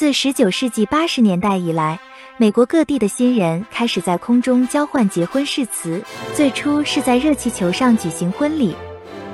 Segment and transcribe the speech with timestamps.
[0.00, 2.00] 自十九世纪八十年代以来，
[2.38, 6.02] 美国各地的新人开始在空中交换结婚誓词，
[6.34, 8.74] 最初是在热气球上举行婚礼。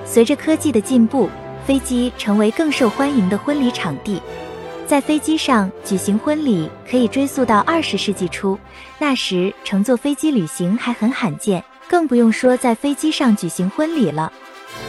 [0.04, 1.30] 随着科技的进步，
[1.64, 4.20] 飞机成为更受欢迎的婚礼场地。
[4.88, 8.58] 在飞机上举行婚礼可以追溯到二十世纪初，
[8.98, 14.32] 那时乘坐飞机旅行还很罕见，更不用说在飞机上举行婚礼了。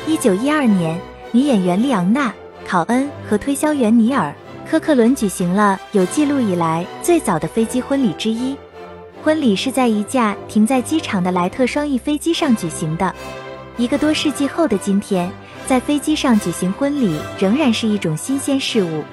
[0.08, 1.00] 一九一二年，
[1.32, 2.30] 女演员莉昂娜·
[2.68, 4.30] 考恩和推销员尼尔·
[4.70, 8.54] 科克伦举行了有记录以来最早的飞机婚礼之一。
[9.24, 13.16] 婚礼是在一架停在机场的莱特双翼飞机上举行的。
[13.78, 15.32] 一个多世纪后的今天，
[15.66, 19.06] 在飞机上举行婚礼仍然是一种新鲜事物。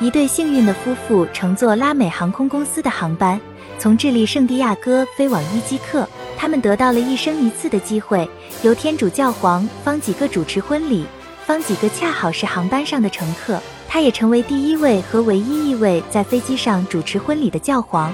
[0.00, 3.38] 一对幸运的夫妇乘坐拉美航空公司的航班，
[3.78, 6.08] 从智利圣地亚哥飞往伊基克。
[6.38, 8.26] 他们得到了一生一次的机会，
[8.62, 11.04] 由天主教皇方几个主持婚礼。
[11.46, 18.12] 方几个恰好是航班上的乘客，他也成为第一位和唯一一位在飞机上主持婚礼的教皇。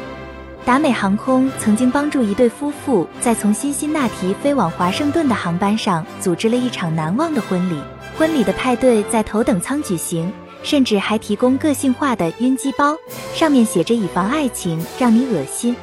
[0.66, 7.80] 达美航空曾经帮助一对夫妇在从辛辛那提飞往华盛顿的航班上组织了一场难忘的婚礼。
[8.18, 10.30] 婚礼的派对在头等舱举行。
[10.64, 12.96] 甚至还提供个性化的晕机包，
[13.34, 15.74] 上面写着“以防爱情让你恶心”。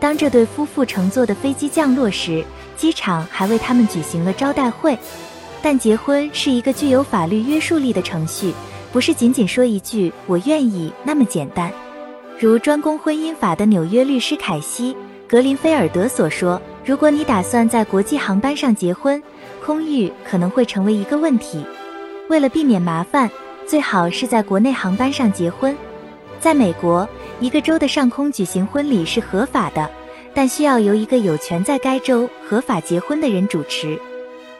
[0.00, 2.42] 当这对夫妇乘坐的飞机降落时，
[2.74, 4.98] 机场还为他们举行了招待会。
[5.64, 8.52] 但结婚是一个具有法律约束力的程序，
[8.92, 11.72] 不是仅仅说一句“我愿意”那么简单。
[12.38, 14.92] 如专攻婚姻法的纽约律师凯西·
[15.26, 19.22] 格林菲尔德所说：“如果你打算在国际航班上结婚，
[19.64, 21.64] 空域可能会成为一个问题。
[22.28, 23.30] 为了避免麻烦。”
[23.66, 25.74] 最好是在国内航班上结婚。
[26.38, 27.08] 在美国，
[27.40, 29.90] 一个州的上空举行婚礼是合法的，
[30.34, 33.98] 但需要由一个有权在该州合法结婚的人主持。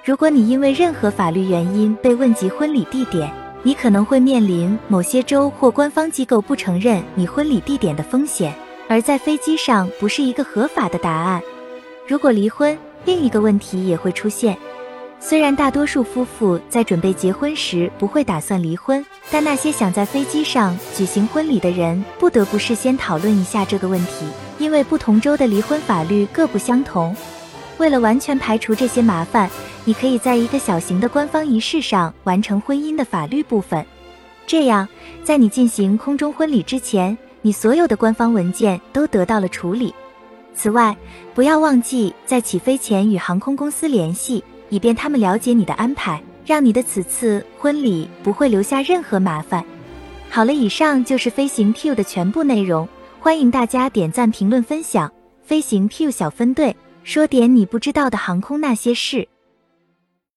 [0.05, 8.55] 如果你因为任何法律原因被问及婚礼地点，你可能会面临某些州或官方机构不承认你婚礼地点的风险，
[8.86, 11.41] 而在飞机上不是一个合法的答案。
[12.06, 14.55] 如果离婚，另一个问题也会出现。
[15.20, 24.27] 虽然大多数夫妇在准备结婚时不会打算离婚，但那些想在飞机上举行婚礼的人不得不事先讨论一下这个问题，
[24.58, 27.17] 因为不同州的离婚法律各不相同。
[27.79, 29.51] 为了完全排除这些麻烦，
[29.85, 33.85] 你可以在一个小型的官方仪式上完成婚姻的法律部分。
[34.46, 34.89] 这样，
[35.23, 39.95] 在你进行空中婚礼之前，你所有的官方文件都得到了处理。
[40.55, 40.96] 此外，
[41.35, 44.42] 不要忘记在起飞前与航空公司联系。
[44.70, 49.64] 以便他们了解你的安排，让你的此次婚礼不会留下任何麻烦。
[50.30, 52.89] 好了，以上就是飞行 Q 的全部内容，
[53.20, 55.12] 欢迎大家点赞、评论、分享。
[55.45, 56.74] 飞行 Q 小分队
[57.05, 59.29] 说点你不知道的航空那些事。